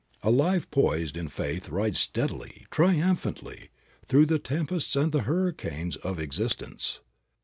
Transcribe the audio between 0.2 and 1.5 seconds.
A life poised in